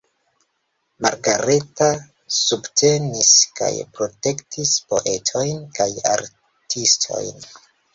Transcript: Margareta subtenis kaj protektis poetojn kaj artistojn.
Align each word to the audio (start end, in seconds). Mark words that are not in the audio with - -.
Margareta 1.05 1.91
subtenis 2.39 3.35
kaj 3.63 3.71
protektis 4.01 4.75
poetojn 4.91 5.65
kaj 5.81 5.93
artistojn. 6.19 7.51